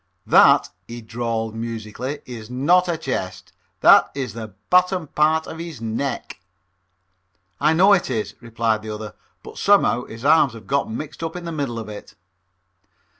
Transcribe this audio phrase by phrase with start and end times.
[0.25, 3.53] "That," he drawled musically, "ees not a chest.
[3.81, 6.39] That ees the bottom part of hees neck."
[7.59, 11.35] "I know it is," replied the other, "but somehow his arms have gotten mixed up
[11.35, 12.15] in the middle of it."